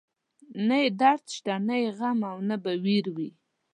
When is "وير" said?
2.83-3.05